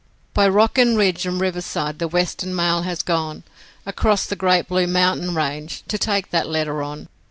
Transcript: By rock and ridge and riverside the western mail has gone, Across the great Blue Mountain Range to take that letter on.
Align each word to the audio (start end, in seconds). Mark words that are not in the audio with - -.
By 0.33 0.47
rock 0.47 0.79
and 0.79 0.97
ridge 0.97 1.27
and 1.27 1.39
riverside 1.39 1.99
the 1.99 2.07
western 2.07 2.55
mail 2.55 2.81
has 2.81 3.03
gone, 3.03 3.43
Across 3.85 4.25
the 4.25 4.35
great 4.35 4.67
Blue 4.67 4.87
Mountain 4.87 5.35
Range 5.35 5.83
to 5.87 5.97
take 5.99 6.31
that 6.31 6.47
letter 6.49 6.81
on. 6.81 7.07